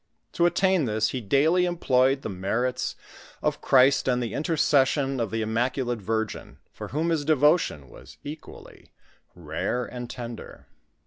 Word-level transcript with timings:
To 0.33 0.47
attain 0.47 0.85
this 0.85 1.09
he 1.11 1.21
daily 1.21 1.65
employed 1.65 2.23
the 2.23 2.27
merits 2.29 2.95
of 3.43 3.61
Christ 3.61 4.07
and 4.07 4.19
the 4.19 4.33
intercession 4.33 5.19
of 5.19 5.29
the 5.29 5.43
Immaculate 5.43 5.99
Virgin, 6.01 6.57
for 6.71 6.87
whom 6.87 7.11
his 7.11 7.23
devotion 7.23 7.87
was 7.87 8.17
equally 8.23 8.93
rare 9.35 9.85
and 9.85 10.09
tender. 10.09 10.65